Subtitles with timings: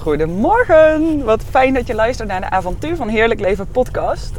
[0.00, 4.32] Goedemorgen, wat fijn dat je luistert naar de Avontuur van Heerlijk Leven podcast.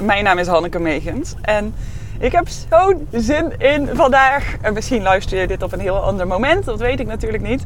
[0.00, 1.74] Mijn naam is Hanneke Megens en
[2.18, 4.56] ik heb zo'n zin in vandaag.
[4.60, 7.64] En misschien luister je dit op een heel ander moment, dat weet ik natuurlijk niet.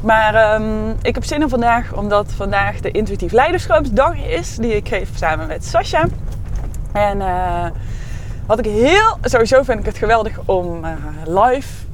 [0.00, 4.88] Maar um, ik heb zin in vandaag omdat vandaag de intuïtief leiderschapsdag is die ik
[4.88, 6.06] geef samen met Sascha.
[6.92, 7.66] En uh,
[8.46, 10.90] wat ik heel, sowieso vind ik het geweldig om uh,
[11.24, 11.88] live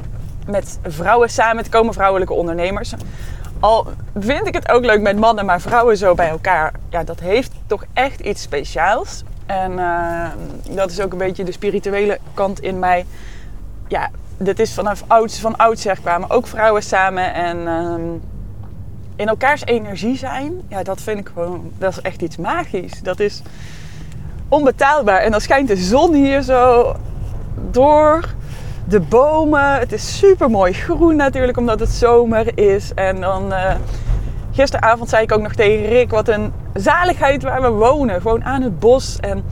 [0.46, 2.95] met vrouwen samen te komen, vrouwelijke ondernemers.
[3.61, 3.86] Al
[4.18, 6.73] vind ik het ook leuk met mannen, maar vrouwen zo bij elkaar.
[6.88, 9.23] Ja, dat heeft toch echt iets speciaals.
[9.47, 10.27] En uh,
[10.70, 13.06] dat is ook een beetje de spirituele kant in mij.
[13.88, 17.34] Ja, dit is vanaf ouds, van oudsher kwamen ook vrouwen samen.
[17.34, 17.95] En uh,
[19.16, 23.02] in elkaars energie zijn, ja, dat vind ik gewoon, dat is echt iets magisch.
[23.02, 23.42] Dat is
[24.48, 25.19] onbetaalbaar.
[25.19, 26.97] En dan schijnt de zon hier zo
[27.70, 28.25] door
[28.89, 29.79] de bomen.
[29.79, 32.95] Het is super mooi groen natuurlijk, omdat het zomer is.
[32.95, 33.75] En dan uh,
[34.53, 38.20] gisteravond zei ik ook nog tegen Rick wat een zaligheid waar we wonen.
[38.20, 39.20] Gewoon aan het bos.
[39.20, 39.45] En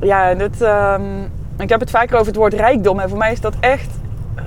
[0.00, 3.00] ja, dit, um, ik heb het vaker over het woord rijkdom.
[3.00, 3.90] En voor mij is dat echt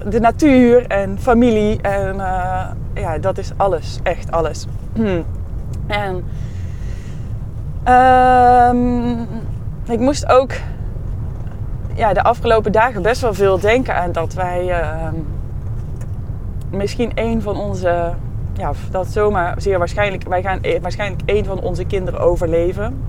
[0.09, 1.81] de natuur en familie.
[1.81, 3.99] En uh, ja, dat is alles.
[4.03, 4.65] Echt alles.
[5.87, 6.23] En
[8.75, 9.27] um,
[9.87, 10.51] ik moest ook
[11.97, 15.07] ja, de afgelopen dagen best wel veel denken aan dat wij uh,
[16.69, 18.13] misschien een van onze,
[18.53, 23.03] ja, dat zomaar zeer waarschijnlijk, wij gaan waarschijnlijk een van onze kinderen overleven.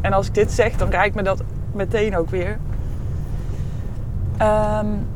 [0.00, 2.58] En als ik dit zeg, dan raakt me dat meteen ook weer.
[4.42, 5.06] Um,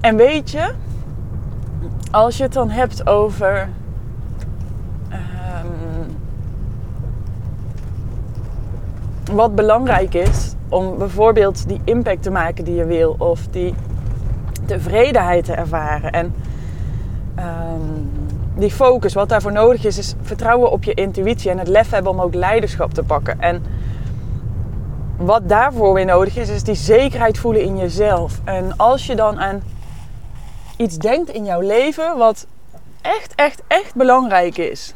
[0.00, 0.72] en weet je,
[2.10, 3.68] als je het dan hebt over
[5.12, 6.16] um,
[9.32, 13.74] wat belangrijk is om bijvoorbeeld die impact te maken die je wil of die
[14.66, 16.34] tevredenheid te ervaren en
[17.38, 18.10] um,
[18.58, 22.12] die focus, wat daarvoor nodig is, is vertrouwen op je intuïtie en het lef hebben
[22.12, 23.40] om ook leiderschap te pakken.
[23.40, 23.64] En
[25.16, 28.40] wat daarvoor weer nodig is, is die zekerheid voelen in jezelf.
[28.44, 29.62] En als je dan aan
[30.76, 32.46] iets denkt in jouw leven wat
[33.00, 34.94] echt, echt, echt belangrijk is.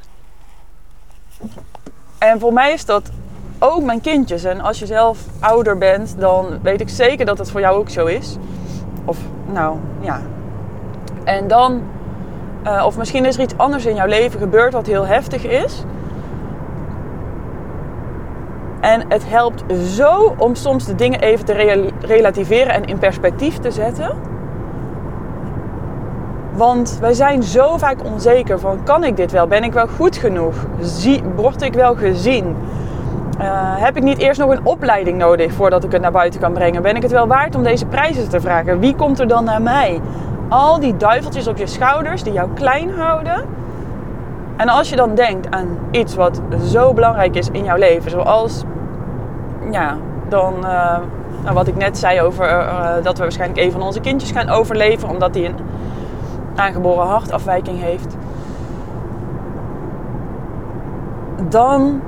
[2.19, 3.11] En voor mij is dat
[3.63, 4.45] ook mijn kindjes.
[4.45, 7.89] En als je zelf ouder bent, dan weet ik zeker dat het voor jou ook
[7.89, 8.37] zo is.
[9.05, 9.19] Of
[9.53, 10.21] nou ja.
[11.25, 11.83] En dan,
[12.65, 15.85] uh, of misschien is er iets anders in jouw leven gebeurd wat heel heftig is.
[18.81, 21.53] En het helpt zo om soms de dingen even te
[22.01, 24.17] relativeren en in perspectief te zetten.
[26.55, 29.47] Want wij zijn zo vaak onzeker van kan ik dit wel?
[29.47, 30.55] Ben ik wel goed genoeg?
[30.81, 32.57] Zie, word ik wel gezien?
[33.43, 36.53] Uh, heb ik niet eerst nog een opleiding nodig voordat ik het naar buiten kan
[36.53, 36.83] brengen?
[36.83, 38.79] Ben ik het wel waard om deze prijzen te vragen?
[38.79, 40.01] Wie komt er dan naar mij?
[40.49, 43.45] Al die duiveltjes op je schouders die jou klein houden.
[44.57, 48.65] En als je dan denkt aan iets wat zo belangrijk is in jouw leven, zoals,
[49.71, 49.97] ja,
[50.29, 50.99] dan, uh,
[51.43, 54.49] nou, wat ik net zei over uh, dat we waarschijnlijk een van onze kindjes gaan
[54.49, 55.57] overleven, omdat hij een
[56.55, 58.17] aangeboren hartafwijking heeft.
[61.49, 62.01] Dan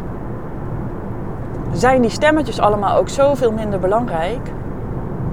[1.75, 4.51] zijn die stemmetjes allemaal ook zoveel minder belangrijk.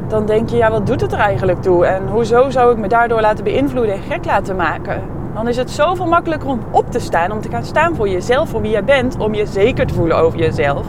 [0.08, 1.86] Dan denk je, ja, wat doet het er eigenlijk toe?
[1.86, 5.02] En hoezo zou ik me daardoor laten beïnvloeden en gek laten maken?
[5.34, 8.50] Dan is het zoveel makkelijker om op te staan, om te gaan staan voor jezelf,
[8.50, 10.86] voor wie jij bent, om je zeker te voelen over jezelf.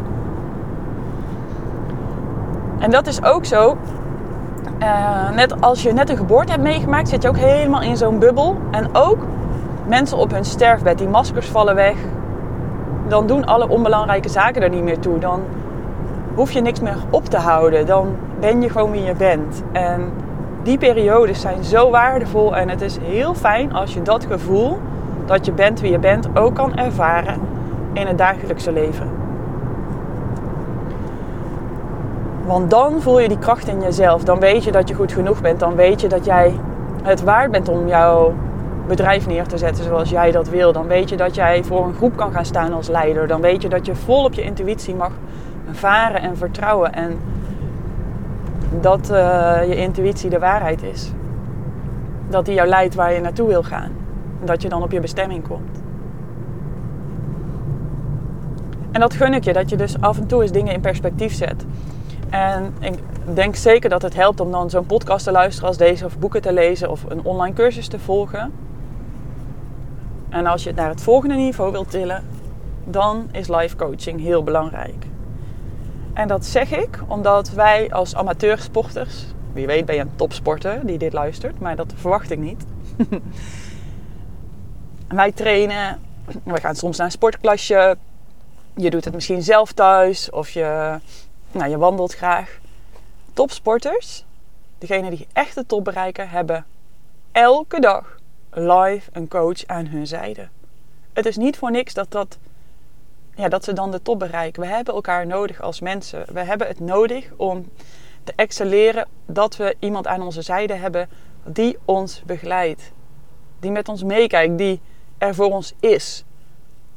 [2.79, 3.77] En dat is ook zo.
[4.81, 8.19] Uh, net als je net een geboorte hebt meegemaakt, zit je ook helemaal in zo'n
[8.19, 8.57] bubbel.
[8.71, 9.19] En ook
[9.87, 11.97] mensen op hun sterfbed, die maskers vallen weg,
[13.09, 15.19] dan doen alle onbelangrijke zaken er niet meer toe.
[15.19, 15.41] Dan
[16.35, 17.87] hoef je niks meer op te houden.
[17.87, 19.63] Dan ben je gewoon wie je bent.
[19.73, 20.13] En
[20.63, 22.57] die periodes zijn zo waardevol.
[22.57, 24.79] En het is heel fijn als je dat gevoel
[25.27, 27.41] dat je bent wie je bent ook kan ervaren
[27.93, 29.09] in het dagelijkse leven.
[32.47, 34.25] Want dan voel je die kracht in jezelf.
[34.25, 35.61] Dan weet je dat je goed genoeg bent.
[35.61, 36.55] Dan weet je dat jij
[37.03, 38.35] het waard bent om jouw
[38.87, 40.73] bedrijf neer te zetten zoals jij dat wil.
[40.73, 43.27] Dan weet je dat jij voor een groep kan gaan staan als leider.
[43.27, 45.13] Dan weet je dat je vol op je intuïtie mag
[45.71, 46.93] varen en vertrouwen.
[46.93, 47.19] En
[48.81, 51.13] dat uh, je intuïtie de waarheid is.
[52.29, 53.91] Dat die jou leidt waar je naartoe wil gaan.
[54.41, 55.81] En dat je dan op je bestemming komt.
[58.93, 61.35] En dat gun ik je, dat je dus af en toe eens dingen in perspectief
[61.35, 61.65] zet.
[62.31, 62.99] En ik
[63.35, 66.43] denk zeker dat het helpt om dan zo'n podcast te luisteren als deze, of boeken
[66.43, 68.53] te lezen, of een online cursus te volgen.
[70.33, 72.25] En als je het naar het volgende niveau wilt tillen,
[72.85, 75.07] dan is life coaching heel belangrijk.
[76.13, 80.99] En dat zeg ik omdat wij als amateursporters, wie weet ben je een topsporter die
[80.99, 82.65] dit luistert, maar dat verwacht ik niet.
[85.09, 86.01] Wij trainen,
[86.45, 87.97] we gaan soms naar een sportklasje.
[88.75, 90.99] Je doet het misschien zelf thuis of je,
[91.51, 92.59] nou, je wandelt graag.
[93.33, 94.25] Topsporters,
[94.79, 96.65] degenen die echt de top bereiken, hebben
[97.33, 98.21] elke dag
[98.53, 100.49] live een coach aan hun zijde.
[101.13, 102.39] Het is niet voor niks dat, dat,
[103.35, 104.63] ja, dat ze dan de top bereiken.
[104.63, 106.25] We hebben elkaar nodig als mensen.
[106.33, 107.69] We hebben het nodig om
[108.25, 111.09] te excelleren dat we iemand aan onze zijde hebben
[111.45, 112.93] die ons begeleidt.
[113.61, 114.81] Die met ons meekijkt, die
[115.19, 116.25] er voor ons is.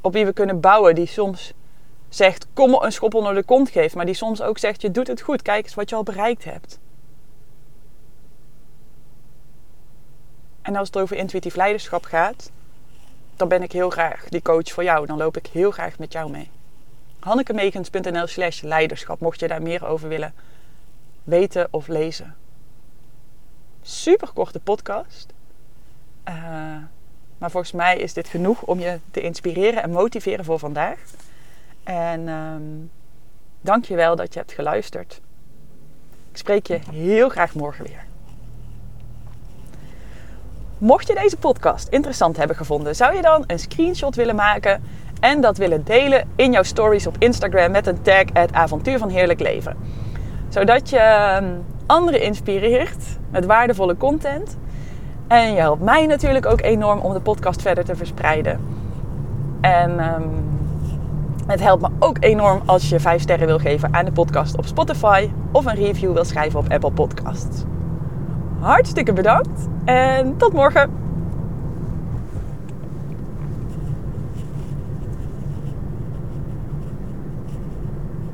[0.01, 1.53] Op wie we kunnen bouwen, die soms
[2.09, 5.07] zegt kom een schop onder de kont geeft, maar die soms ook zegt je doet
[5.07, 6.79] het goed, kijk eens wat je al bereikt hebt.
[10.65, 12.51] En als het over intuïtief leiderschap gaat,
[13.35, 15.05] dan ben ik heel graag die coach voor jou.
[15.05, 16.49] Dan loop ik heel graag met jou mee.
[17.19, 20.33] hannekemegens.nl slash leiderschap, mocht je daar meer over willen
[21.23, 22.35] weten of lezen.
[23.81, 25.33] Super korte podcast.
[26.27, 26.35] Uh,
[27.37, 30.99] maar volgens mij is dit genoeg om je te inspireren en motiveren voor vandaag.
[31.83, 32.91] En um,
[33.61, 35.21] dank je wel dat je hebt geluisterd.
[36.31, 38.05] Ik spreek je heel graag morgen weer.
[40.77, 44.83] Mocht je deze podcast interessant hebben gevonden, zou je dan een screenshot willen maken
[45.19, 49.09] en dat willen delen in jouw stories op Instagram met een tag het avontuur van
[49.09, 49.77] heerlijk leven.
[50.49, 51.45] Zodat je ehm,
[51.85, 54.57] anderen inspireert met waardevolle content.
[55.27, 58.59] En je helpt mij natuurlijk ook enorm om de podcast verder te verspreiden.
[59.61, 60.29] En um,
[61.47, 64.65] het helpt me ook enorm als je 5 sterren wil geven aan de podcast op
[64.65, 67.63] Spotify of een review wil schrijven op Apple Podcasts.
[68.65, 71.04] Hartstikke bedankt en tot morgen.